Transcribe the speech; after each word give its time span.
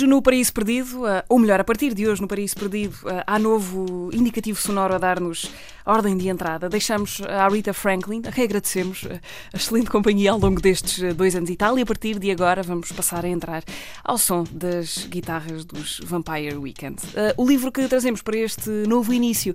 Hoje 0.00 0.06
no 0.06 0.22
Paraíso 0.22 0.50
Perdido, 0.54 1.06
eh, 1.06 1.22
ou 1.28 1.38
melhor, 1.38 1.60
a 1.60 1.64
partir 1.64 1.92
de 1.92 2.08
hoje 2.08 2.22
no 2.22 2.26
Paraíso 2.26 2.56
Perdido, 2.56 2.96
eh, 3.04 3.22
há 3.26 3.38
novo 3.38 4.08
indicativo 4.14 4.58
sonoro 4.58 4.94
a 4.94 4.98
dar-nos 4.98 5.52
ordem 5.84 6.16
de 6.16 6.26
entrada. 6.28 6.70
Deixamos 6.70 7.20
a 7.20 7.46
Rita 7.48 7.74
Franklin, 7.74 8.22
a 8.26 8.32
quem 8.32 8.44
agradecemos 8.44 9.04
eh, 9.04 9.20
a 9.52 9.58
excelente 9.58 9.90
companhia 9.90 10.32
ao 10.32 10.38
longo 10.38 10.58
destes 10.58 11.14
dois 11.14 11.36
anos 11.36 11.50
e 11.50 11.56
tal, 11.56 11.78
e 11.78 11.82
a 11.82 11.84
partir 11.84 12.18
de 12.18 12.30
agora 12.30 12.62
vamos 12.62 12.90
passar 12.92 13.26
a 13.26 13.28
entrar 13.28 13.62
ao 14.02 14.16
som 14.16 14.46
das 14.50 15.04
guitarras 15.04 15.66
dos 15.66 16.00
Vampire 16.02 16.56
Weekend. 16.56 16.96
O 17.36 17.46
livro 17.46 17.70
que 17.70 17.86
trazemos 17.86 18.22
para 18.22 18.38
este 18.38 18.70
novo 18.88 19.12
início 19.12 19.54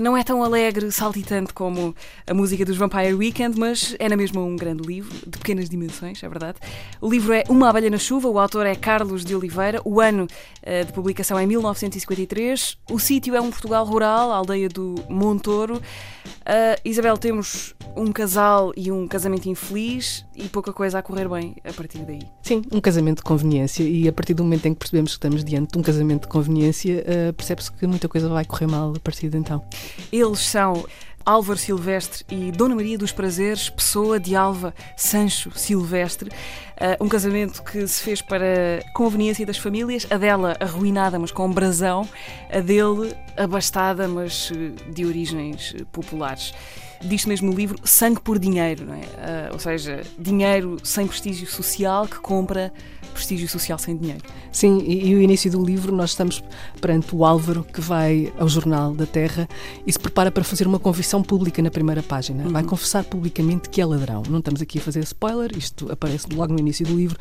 não 0.00 0.16
é 0.16 0.22
tão 0.22 0.44
alegre, 0.44 0.92
saltitante 0.92 1.52
como 1.52 1.92
a 2.24 2.32
música 2.32 2.64
dos 2.64 2.76
Vampire 2.76 3.14
Weekend, 3.14 3.58
mas 3.58 3.96
é 3.98 4.08
na 4.08 4.16
mesma 4.16 4.40
um 4.42 4.54
grande 4.54 4.86
livro, 4.86 5.12
de 5.26 5.38
pequenas 5.38 5.68
dimensões, 5.68 6.22
é 6.22 6.28
verdade. 6.28 6.58
O 7.00 7.10
livro 7.10 7.32
é 7.32 7.42
Uma 7.48 7.68
Abelha 7.70 7.90
na 7.90 7.98
Chuva, 7.98 8.28
o 8.28 8.38
autor 8.38 8.64
é 8.64 8.76
Carlos 8.76 9.24
de 9.24 9.34
Oliveira 9.34 9.71
Oliveira. 9.72 9.82
O 9.84 10.00
ano 10.00 10.24
uh, 10.24 10.84
de 10.84 10.92
publicação 10.92 11.38
é 11.38 11.46
1953. 11.46 12.76
O 12.90 12.98
sítio 12.98 13.34
é 13.34 13.40
um 13.40 13.50
Portugal 13.50 13.84
rural, 13.84 14.30
a 14.30 14.36
aldeia 14.36 14.68
do 14.68 14.96
Montoro. 15.08 15.76
Uh, 15.76 16.80
Isabel, 16.84 17.16
temos 17.16 17.74
um 17.96 18.10
casal 18.10 18.72
e 18.76 18.90
um 18.90 19.06
casamento 19.06 19.48
infeliz 19.48 20.24
e 20.34 20.48
pouca 20.48 20.72
coisa 20.72 20.98
a 20.98 21.02
correr 21.02 21.28
bem 21.28 21.56
a 21.64 21.72
partir 21.72 21.98
daí. 21.98 22.20
Sim, 22.42 22.62
um 22.72 22.80
casamento 22.80 23.18
de 23.18 23.22
conveniência 23.22 23.82
e 23.82 24.08
a 24.08 24.12
partir 24.12 24.34
do 24.34 24.42
momento 24.42 24.66
em 24.66 24.74
que 24.74 24.78
percebemos 24.78 25.12
que 25.12 25.16
estamos 25.16 25.44
diante 25.44 25.72
de 25.72 25.78
um 25.78 25.82
casamento 25.82 26.22
de 26.22 26.28
conveniência, 26.28 27.04
uh, 27.04 27.32
percebe-se 27.32 27.70
que 27.72 27.86
muita 27.86 28.08
coisa 28.08 28.28
vai 28.28 28.44
correr 28.44 28.66
mal 28.66 28.92
a 28.94 29.00
partir 29.00 29.28
de 29.28 29.38
então. 29.38 29.62
Eles 30.10 30.40
são 30.40 30.84
Álvaro 31.24 31.58
Silvestre 31.58 32.24
e 32.30 32.50
Dona 32.52 32.74
Maria 32.74 32.98
dos 32.98 33.12
Prazeres, 33.12 33.68
Pessoa 33.68 34.18
de 34.18 34.34
Alva 34.34 34.74
Sancho 34.96 35.50
Silvestre. 35.54 36.30
Uh, 36.30 37.04
um 37.04 37.08
casamento 37.08 37.62
que 37.62 37.86
se 37.86 38.02
fez 38.02 38.20
para 38.20 38.82
conveniência 38.94 39.46
das 39.46 39.58
famílias, 39.58 40.06
a 40.10 40.16
dela 40.16 40.56
arruinada, 40.58 41.18
mas 41.18 41.30
com 41.30 41.50
brasão, 41.50 42.08
a 42.50 42.60
dele 42.60 43.14
abastada, 43.36 44.08
mas 44.08 44.50
eh, 44.54 44.90
de 44.90 45.06
origens 45.06 45.74
populares 45.92 46.52
diz 47.04 47.26
mesmo 47.26 47.50
no 47.50 47.56
livro, 47.56 47.78
sangue 47.84 48.20
por 48.20 48.38
dinheiro, 48.38 48.86
não 48.86 48.94
é? 48.94 48.98
Uh, 48.98 49.52
ou 49.52 49.58
seja, 49.58 50.02
dinheiro 50.18 50.76
sem 50.84 51.06
prestígio 51.06 51.46
social 51.46 52.06
que 52.06 52.18
compra 52.20 52.72
prestígio 53.22 53.48
social 53.48 53.78
sem 53.78 53.96
dinheiro. 53.96 54.22
Sim, 54.50 54.82
e, 54.84 55.10
e, 55.10 55.14
o 55.14 55.22
início 55.22 55.50
do 55.50 55.64
livro 55.64 55.94
nós 55.94 56.10
estamos 56.10 56.42
perante 56.80 57.14
o 57.14 57.24
Álvaro 57.24 57.64
que 57.64 57.80
vai 57.80 58.32
ao 58.36 58.48
Jornal 58.48 58.92
da 58.94 59.06
Terra 59.06 59.48
e 59.86 59.92
se 59.92 59.98
prepara 59.98 60.30
para 60.30 60.42
fazer 60.42 60.66
uma 60.66 60.78
confissão 60.78 61.22
pública 61.22 61.62
na 61.62 61.70
primeira 61.70 62.02
página. 62.02 62.44
Uhum. 62.44 62.50
Vai 62.50 62.64
confessar 62.64 63.04
publicamente 63.04 63.70
que 63.70 63.80
é 63.80 63.86
ladrão. 63.86 64.24
Não 64.28 64.40
estamos 64.40 64.60
aqui 64.60 64.78
a 64.78 64.82
fazer 64.82 65.00
spoiler, 65.04 65.56
isto 65.56 65.90
aparece 65.90 66.26
logo 66.34 66.52
no 66.52 66.58
início 66.58 66.84
do 66.84 66.96
livro. 66.96 67.16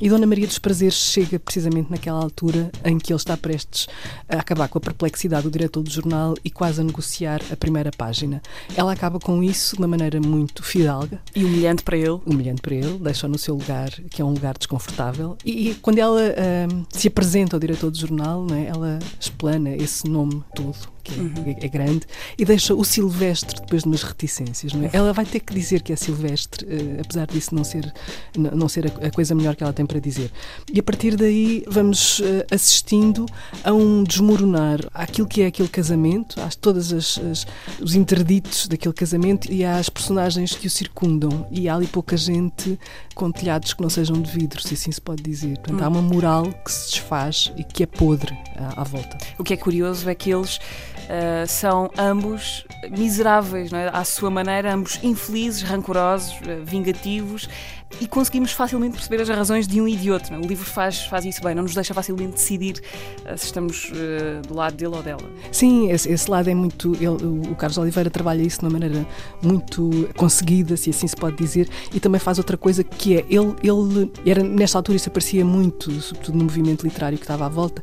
E 0.00 0.08
Dona 0.08 0.26
Maria 0.26 0.46
dos 0.46 0.58
Prazeres 0.58 0.94
chega 0.94 1.38
precisamente 1.38 1.90
naquela 1.90 2.22
altura 2.22 2.72
em 2.82 2.98
que 2.98 3.12
ele 3.12 3.18
está 3.18 3.36
prestes 3.36 3.86
a 4.28 4.36
acabar 4.36 4.68
com 4.68 4.78
a 4.78 4.80
perplexidade 4.80 5.42
do 5.42 5.50
diretor 5.50 5.82
do 5.82 5.90
jornal 5.90 6.34
e 6.42 6.50
quase 6.50 6.80
a 6.80 6.84
negociar 6.84 7.42
a 7.52 7.56
primeira 7.56 7.90
página. 7.90 8.40
Ela 8.74 8.92
acaba 8.92 9.20
com 9.20 9.42
isso 9.42 9.76
de 9.76 9.82
uma 9.82 9.88
maneira 9.88 10.18
muito 10.18 10.62
fidalga. 10.62 11.20
E 11.36 11.44
humilhante 11.44 11.82
para 11.82 11.96
ele. 11.96 12.20
Humilhante 12.24 12.62
para 12.62 12.74
ele, 12.74 12.98
deixa-o 12.98 13.28
no 13.28 13.38
seu 13.38 13.54
lugar, 13.54 13.90
que 14.10 14.22
é 14.22 14.24
um 14.24 14.32
lugar 14.32 14.56
desconfortável. 14.56 15.36
E, 15.44 15.74
quando 15.82 15.98
ela 15.98 16.20
uh, 16.20 16.86
se 16.90 17.08
apresenta 17.08 17.56
ao 17.56 17.60
diretor 17.60 17.90
do 17.90 17.98
jornal, 17.98 18.46
é? 18.52 18.66
ela 18.66 18.98
explana 19.20 19.70
esse 19.70 20.08
nome 20.08 20.42
todo 20.54 20.92
que 21.02 21.18
uhum. 21.18 21.32
é, 21.46 21.66
é, 21.66 21.68
grande, 21.68 22.06
e 22.38 22.44
deixa 22.44 22.74
o 22.74 22.84
Silvestre 22.84 23.60
depois 23.60 23.82
de 23.82 23.88
umas 23.88 24.02
reticências. 24.02 24.72
Não 24.72 24.84
é? 24.84 24.90
Ela 24.92 25.12
vai 25.12 25.24
ter 25.24 25.40
que 25.40 25.52
dizer 25.52 25.82
que 25.82 25.92
é 25.92 25.96
Silvestre, 25.96 26.64
uh, 26.64 27.00
apesar 27.00 27.26
disso 27.26 27.54
não 27.54 27.64
ser, 27.64 27.92
não 28.36 28.68
ser 28.68 28.86
a, 28.86 29.06
a, 29.06 29.10
coisa 29.10 29.34
melhor 29.34 29.56
que 29.56 29.62
ela 29.62 29.72
tem 29.72 29.84
para 29.84 29.98
dizer. 29.98 30.30
E 30.72 30.78
a 30.78 30.82
partir 30.82 31.16
daí 31.16 31.64
vamos 31.66 32.20
uh, 32.20 32.44
assistindo 32.50 33.26
a 33.64 33.72
um 33.72 34.04
desmoronar 34.04 34.80
àquilo 34.94 35.26
que 35.26 35.42
é 35.42 35.46
aquele 35.46 35.68
casamento, 35.68 36.40
às 36.40 36.54
todas 36.54 36.92
as, 36.92 37.18
as, 37.18 37.46
os 37.80 37.94
interditos 37.94 38.68
daquele 38.68 38.94
casamento 38.94 39.52
e 39.52 39.64
às 39.64 39.88
personagens 39.88 40.54
que 40.54 40.66
o 40.66 40.70
circundam. 40.70 41.46
E 41.50 41.68
há 41.68 41.74
ali 41.74 41.86
pouca 41.86 42.16
gente 42.16 42.78
com 43.14 43.30
telhados 43.30 43.74
que 43.74 43.82
não 43.82 43.90
sejam 43.90 44.20
de 44.20 44.30
vidro, 44.30 44.62
se 44.62 44.74
assim 44.74 44.92
se 44.92 45.00
pode 45.00 45.21
dizer. 45.22 45.58
Portanto, 45.58 45.80
hum. 45.80 45.84
há 45.84 45.88
uma 45.88 46.02
moral 46.02 46.52
que 46.64 46.70
se 46.70 46.90
desfaz 46.90 47.52
e 47.56 47.64
que 47.64 47.82
é 47.82 47.86
podre 47.86 48.36
à, 48.56 48.82
à 48.82 48.84
volta. 48.84 49.16
O 49.38 49.44
que 49.44 49.54
é 49.54 49.56
curioso 49.56 50.08
é 50.08 50.14
que 50.14 50.30
eles 50.30 50.58
uh, 51.12 51.46
são 51.46 51.90
ambos 51.98 52.64
miseráveis, 52.90 53.72
é? 53.72 53.90
à 53.92 54.04
sua 54.04 54.30
maneira, 54.30 54.74
ambos 54.74 54.98
infelizes, 55.02 55.62
rancorosos, 55.62 56.32
uh, 56.40 56.64
vingativos 56.64 57.48
e 58.00 58.08
conseguimos 58.08 58.52
facilmente 58.52 58.94
perceber 58.94 59.20
as 59.20 59.28
razões 59.28 59.68
de 59.68 59.78
um 59.78 59.86
e 59.86 59.94
de 59.94 60.10
outro. 60.10 60.34
É? 60.34 60.38
O 60.38 60.40
livro 60.40 60.64
faz, 60.64 61.04
faz 61.04 61.26
isso 61.26 61.42
bem, 61.42 61.54
não 61.54 61.62
nos 61.64 61.74
deixa 61.74 61.92
facilmente 61.92 62.32
decidir 62.32 62.80
uh, 63.26 63.36
se 63.36 63.46
estamos 63.46 63.92
do 64.48 64.54
lado 64.54 64.74
dele 64.74 64.96
ou 64.96 65.02
dela. 65.02 65.22
Sim, 65.50 65.90
esse, 65.90 66.10
esse 66.10 66.30
lado 66.30 66.48
é 66.48 66.54
muito. 66.54 66.94
Ele, 66.94 67.50
o 67.50 67.54
Carlos 67.54 67.76
Oliveira 67.76 68.08
trabalha 68.08 68.42
isso 68.42 68.60
de 68.60 68.64
uma 68.64 68.70
maneira 68.70 69.06
muito 69.42 70.08
conseguida, 70.16 70.76
se 70.76 70.90
assim 70.90 71.06
se 71.06 71.16
pode 71.16 71.36
dizer, 71.36 71.68
e 71.92 72.00
também 72.00 72.18
faz 72.18 72.38
outra 72.38 72.56
coisa 72.56 72.82
que 72.82 73.16
é 73.16 73.26
ele, 73.28 73.54
ele 73.62 74.10
era 74.24 74.42
nesta 74.42 74.78
altura 74.78 74.96
isso 74.96 75.08
aparecia 75.08 75.44
muito, 75.44 75.90
sobretudo 76.00 76.38
no 76.38 76.44
movimento 76.44 76.84
literário 76.84 77.18
que 77.18 77.24
estava 77.24 77.46
à 77.46 77.48
volta, 77.48 77.82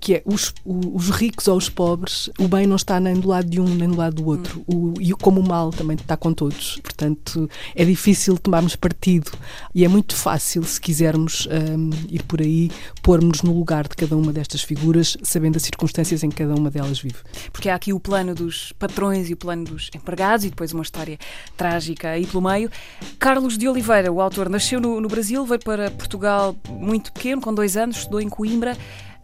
que 0.00 0.14
é 0.14 0.22
os, 0.24 0.52
os 0.64 1.10
ricos 1.10 1.48
ou 1.48 1.56
os 1.56 1.68
pobres, 1.68 2.30
o 2.38 2.48
bem 2.48 2.66
não 2.66 2.76
está 2.76 2.98
nem 3.00 3.14
do 3.14 3.28
lado 3.28 3.48
de 3.48 3.60
um 3.60 3.64
nem 3.64 3.88
do 3.88 3.96
lado 3.96 4.16
do 4.16 4.26
outro, 4.26 4.64
hum. 4.68 4.94
o, 4.96 5.00
e 5.00 5.12
como 5.12 5.40
o 5.40 5.46
mal 5.46 5.70
também 5.70 5.96
está 5.96 6.16
com 6.16 6.32
todos. 6.32 6.78
Portanto, 6.82 7.48
é 7.74 7.84
difícil 7.84 8.38
tomarmos 8.38 8.76
partido 8.76 9.30
e 9.74 9.84
é 9.84 9.88
muito 9.88 10.14
fácil, 10.14 10.64
se 10.64 10.80
quisermos 10.80 11.46
um, 11.46 11.90
ir 12.08 12.22
por 12.22 12.40
aí, 12.40 12.70
pormos 13.02 13.42
no 13.42 13.56
lugar 13.56 13.88
de 13.88 13.96
cada 13.96 14.16
uma 14.16 14.32
destas 14.32 14.62
figuras, 14.62 15.16
sabendo 15.22 15.56
as 15.56 15.62
circunstâncias 15.62 16.22
em 16.22 16.30
que 16.30 16.36
cada 16.36 16.54
uma 16.54 16.70
delas 16.70 17.00
vive. 17.00 17.18
Porque 17.52 17.68
há 17.68 17.74
aqui 17.74 17.92
o 17.92 18.00
plano 18.00 18.34
dos 18.34 18.72
patrões 18.72 19.30
e 19.30 19.32
o 19.32 19.36
plano 19.36 19.64
dos 19.64 19.90
empregados 19.94 20.44
e 20.44 20.50
depois 20.50 20.72
uma 20.72 20.82
história 20.82 21.18
trágica 21.56 22.10
aí 22.10 22.26
pelo 22.26 22.42
meio. 22.42 22.70
Carlos 23.18 23.56
de 23.56 23.68
Oliveira, 23.68 24.12
o 24.12 24.20
autor, 24.20 24.48
nasceu 24.48 24.80
no, 24.80 25.00
no 25.00 25.08
Brasil, 25.08 25.44
veio 25.44 25.60
para 25.60 25.90
Portugal 25.90 26.56
muito 26.68 27.12
pequeno, 27.12 27.40
com 27.40 27.52
dois 27.52 27.76
anos, 27.76 27.98
estudou 27.98 28.20
em 28.20 28.28
Coimbra. 28.28 28.76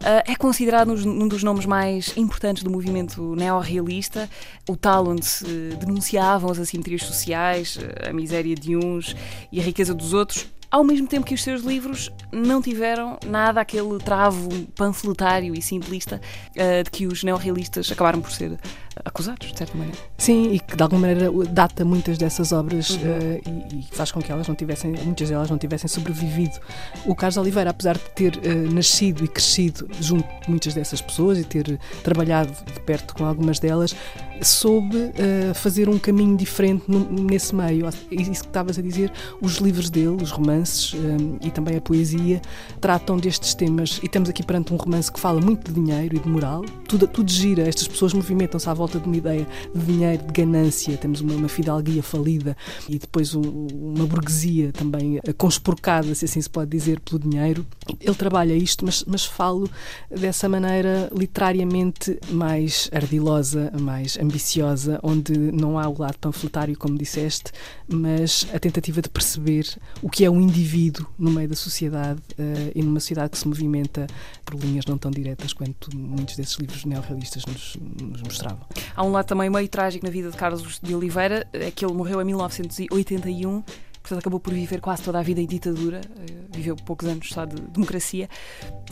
Uh, 0.03 0.19
é 0.31 0.35
considerado 0.35 0.91
um 0.91 1.27
dos 1.29 1.43
nomes 1.43 1.65
mais 1.65 2.11
importantes 2.17 2.61
do 2.61 2.69
movimento 2.69 3.35
neorrealista, 3.37 4.29
o 4.67 4.75
tal 4.75 5.07
onde 5.07 5.25
se 5.25 5.45
denunciavam 5.79 6.51
as 6.51 6.59
assimetrias 6.59 7.03
sociais, 7.03 7.79
a 8.05 8.11
miséria 8.11 8.53
de 8.53 8.75
uns 8.75 9.15
e 9.49 9.61
a 9.61 9.63
riqueza 9.63 9.93
dos 9.93 10.11
outros, 10.11 10.45
ao 10.69 10.83
mesmo 10.83 11.07
tempo 11.07 11.25
que 11.25 11.35
os 11.35 11.43
seus 11.43 11.61
livros 11.61 12.11
não 12.31 12.59
tiveram 12.59 13.19
nada 13.25 13.61
aquele 13.61 13.97
travo 13.99 14.49
panfletário 14.75 15.53
e 15.55 15.61
simplista 15.61 16.19
uh, 16.49 16.83
de 16.83 16.89
que 16.89 17.05
os 17.05 17.23
neorrealistas 17.23 17.91
acabaram 17.91 18.19
por 18.19 18.31
ser 18.31 18.59
acusados, 19.03 19.51
de 19.51 19.57
certa 19.57 19.77
maneira. 19.77 19.97
Sim, 20.17 20.53
e 20.53 20.59
que 20.59 20.75
de 20.75 20.83
alguma 20.83 21.07
maneira 21.07 21.31
data 21.49 21.83
muitas 21.83 22.17
dessas 22.17 22.51
obras 22.51 22.91
uhum. 22.91 22.97
uh, 22.97 23.73
e, 23.73 23.79
e, 23.79 23.83
faz 23.91 24.11
com 24.11 24.21
que 24.21 24.31
elas 24.31 24.47
não 24.47 24.55
tivessem, 24.55 24.91
muitas 24.91 25.29
delas 25.29 25.49
não 25.49 25.57
tivessem 25.57 25.87
sobrevivido. 25.87 26.59
O 27.05 27.15
Carlos 27.15 27.37
Oliveira, 27.37 27.69
apesar 27.71 27.97
de 27.97 28.09
ter 28.15 28.35
uh, 28.35 28.73
nascido 28.73 29.23
e 29.23 29.27
crescido 29.27 29.87
junto 29.99 30.27
de 30.41 30.49
muitas 30.49 30.73
dessas 30.73 31.01
pessoas 31.01 31.37
e 31.37 31.43
ter 31.43 31.79
trabalhado 32.03 32.51
de 32.51 32.79
perto 32.81 33.13
com 33.15 33.25
algumas 33.25 33.59
delas, 33.59 33.95
soube 34.41 34.97
uh, 34.97 35.53
fazer 35.53 35.89
um 35.89 35.97
caminho 35.97 36.35
diferente 36.35 36.83
no, 36.87 36.99
nesse 37.11 37.55
meio. 37.55 37.87
Isso 38.11 38.41
que 38.41 38.47
estavas 38.47 38.77
a 38.77 38.81
dizer, 38.81 39.11
os 39.41 39.57
livros 39.57 39.89
dele, 39.89 40.17
os 40.21 40.31
romances 40.31 40.93
um, 40.93 41.37
e 41.41 41.49
também 41.51 41.77
a 41.77 41.81
poesia, 41.81 42.41
tratam 42.79 43.17
destes 43.17 43.53
temas. 43.53 43.99
E 44.01 44.05
estamos 44.05 44.29
aqui 44.29 44.43
perante 44.43 44.73
um 44.73 44.77
romance 44.77 45.11
que 45.11 45.19
fala 45.19 45.39
muito 45.39 45.71
de 45.71 45.79
dinheiro 45.79 46.15
e 46.15 46.19
de 46.19 46.27
moral. 46.27 46.63
Tudo, 46.87 47.07
tudo 47.07 47.31
gira, 47.31 47.67
estas 47.67 47.87
pessoas 47.87 48.13
movimentam-se 48.13 48.69
à 48.69 48.73
volta 48.73 48.82
de 48.91 49.05
uma 49.05 49.17
ideia 49.17 49.47
de 49.73 49.85
dinheiro, 49.85 50.23
de 50.23 50.33
ganância. 50.33 50.97
Temos 50.97 51.21
uma, 51.21 51.33
uma 51.33 51.47
fidalguia 51.47 52.03
falida 52.03 52.55
e 52.87 52.97
depois 52.97 53.35
um, 53.35 53.41
uma 53.41 54.05
burguesia 54.05 54.71
também 54.71 55.19
conspurcada, 55.37 56.13
se 56.15 56.25
assim 56.25 56.41
se 56.41 56.49
pode 56.49 56.69
dizer, 56.69 56.99
pelo 56.99 57.19
dinheiro. 57.19 57.65
Ele 57.99 58.15
trabalha 58.15 58.53
isto, 58.53 58.85
mas, 58.85 59.03
mas 59.05 59.25
falo 59.25 59.69
dessa 60.09 60.47
maneira 60.47 61.09
literariamente 61.15 62.19
mais 62.31 62.89
ardilosa, 62.93 63.71
mais 63.79 64.17
ambiciosa, 64.17 64.99
onde 65.03 65.33
não 65.33 65.77
há 65.77 65.87
o 65.87 65.99
lado 65.99 66.17
panfletário, 66.19 66.77
como 66.77 66.97
disseste, 66.97 67.51
mas 67.87 68.47
a 68.53 68.59
tentativa 68.59 69.01
de 69.01 69.09
perceber 69.09 69.67
o 70.01 70.09
que 70.09 70.25
é 70.25 70.29
um 70.29 70.39
indivíduo 70.39 71.05
no 71.17 71.31
meio 71.31 71.49
da 71.49 71.55
sociedade 71.55 72.19
uh, 72.37 72.71
e 72.73 72.81
numa 72.81 72.99
sociedade 72.99 73.31
que 73.31 73.37
se 73.37 73.47
movimenta 73.47 74.07
por 74.45 74.55
linhas 74.55 74.85
não 74.85 74.97
tão 74.97 75.11
diretas 75.11 75.53
quanto 75.53 75.95
muitos 75.95 76.35
desses 76.35 76.55
livros 76.57 76.85
neorrealistas 76.85 77.45
nos, 77.45 77.77
nos 78.01 78.21
mostravam. 78.21 78.65
Há 78.95 79.03
um 79.03 79.11
lado 79.11 79.25
também 79.25 79.49
meio 79.49 79.67
trágico 79.67 80.05
na 80.05 80.11
vida 80.11 80.29
de 80.29 80.37
Carlos 80.37 80.79
de 80.81 80.95
Oliveira, 80.95 81.47
é 81.53 81.71
que 81.71 81.85
ele 81.85 81.93
morreu 81.93 82.21
em 82.21 82.25
1981 82.25 83.63
portanto 84.03 84.19
acabou 84.19 84.39
por 84.39 84.53
viver 84.53 84.81
quase 84.81 85.01
toda 85.01 85.17
a 85.17 85.23
vida 85.23 85.39
em 85.39 85.47
ditadura, 85.47 86.01
eh, 86.01 86.33
viveu 86.51 86.75
poucos 86.75 87.07
anos 87.07 87.29
só 87.29 87.45
de 87.45 87.55
democracia. 87.55 88.29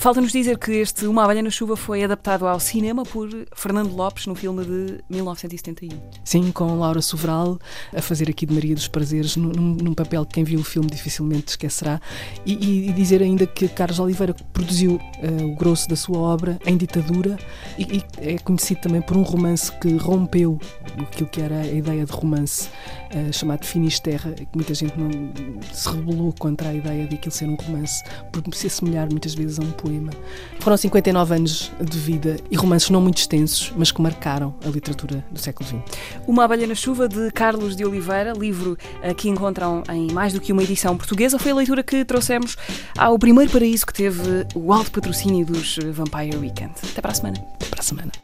Falta-nos 0.01 0.31
dizer 0.31 0.57
que 0.57 0.71
este 0.71 1.05
Uma 1.05 1.23
Abelha 1.23 1.43
na 1.43 1.51
Chuva 1.51 1.77
foi 1.77 2.03
adaptado 2.03 2.47
ao 2.47 2.59
cinema 2.59 3.03
por 3.03 3.29
Fernando 3.55 3.95
Lopes 3.95 4.25
no 4.25 4.33
filme 4.33 4.65
de 4.65 5.03
1971. 5.07 5.91
Sim, 6.23 6.51
com 6.51 6.79
Laura 6.79 7.03
Sobral 7.03 7.59
a 7.95 8.01
fazer 8.01 8.27
aqui 8.27 8.47
de 8.47 8.53
Maria 8.55 8.73
dos 8.73 8.87
Prazeres, 8.87 9.35
num, 9.35 9.51
num 9.51 9.93
papel 9.93 10.25
que 10.25 10.33
quem 10.33 10.43
viu 10.43 10.59
o 10.59 10.63
filme 10.63 10.89
dificilmente 10.89 11.49
esquecerá. 11.49 12.01
E, 12.43 12.89
e 12.89 12.93
dizer 12.93 13.21
ainda 13.21 13.45
que 13.45 13.67
Carlos 13.67 13.99
Oliveira 13.99 14.33
produziu 14.51 14.95
uh, 14.95 15.45
o 15.45 15.55
grosso 15.55 15.87
da 15.87 15.95
sua 15.95 16.17
obra 16.17 16.59
em 16.65 16.75
ditadura 16.75 17.37
e, 17.77 17.97
e, 17.97 18.03
é 18.17 18.39
conhecido 18.39 18.81
também 18.81 19.03
por 19.03 19.15
um 19.15 19.21
romance 19.21 19.71
que 19.77 19.97
rompeu 19.97 20.59
aquilo 20.97 21.29
que 21.29 21.41
era 21.41 21.59
a 21.59 21.67
ideia 21.67 22.07
de 22.07 22.11
romance 22.11 22.69
uh, 23.13 23.31
chamado 23.31 23.67
Finisterra, 23.67 24.31
que 24.31 24.47
muita 24.55 24.73
gente 24.73 24.95
não 24.97 25.11
se 25.71 25.87
rebelou 25.87 26.33
contra 26.39 26.69
a 26.69 26.73
ideia 26.73 27.05
de 27.05 27.13
aquilo 27.13 27.31
ser 27.31 27.45
um 27.45 27.55
romance, 27.55 28.03
por 28.31 28.41
se 28.55 28.65
assemelhar 28.65 29.07
muitas 29.11 29.35
vezes 29.35 29.59
a 29.59 29.61
um 29.61 29.71
poema. 29.73 29.90
Foram 30.59 30.77
59 30.77 31.35
anos 31.35 31.71
de 31.81 31.97
vida 31.97 32.37
e 32.49 32.55
romances 32.55 32.89
não 32.89 33.01
muito 33.01 33.17
extensos, 33.17 33.73
mas 33.75 33.91
que 33.91 34.01
marcaram 34.01 34.53
a 34.65 34.69
literatura 34.69 35.25
do 35.31 35.39
século 35.39 35.67
XX. 35.67 35.79
Uma 36.27 36.45
Abelha 36.45 36.67
na 36.67 36.75
Chuva, 36.75 37.07
de 37.07 37.31
Carlos 37.31 37.75
de 37.75 37.83
Oliveira, 37.83 38.33
livro 38.33 38.77
uh, 39.03 39.15
que 39.15 39.29
encontram 39.29 39.83
em 39.89 40.11
mais 40.11 40.33
do 40.33 40.39
que 40.39 40.51
uma 40.51 40.63
edição 40.63 40.95
portuguesa, 40.95 41.39
foi 41.39 41.51
a 41.51 41.55
leitura 41.55 41.83
que 41.83 42.05
trouxemos 42.05 42.57
ao 42.97 43.17
primeiro 43.17 43.51
paraíso 43.51 43.85
que 43.85 43.93
teve 43.93 44.45
o 44.55 44.71
alto 44.71 44.91
patrocínio 44.91 45.45
dos 45.45 45.77
Vampire 45.91 46.37
Weekend. 46.37 46.73
Até 46.91 47.01
para 47.01 47.11
a 47.11 47.15
semana. 47.15 47.37
Até 47.55 47.65
para 47.65 47.79
a 47.79 47.83
semana. 47.83 48.20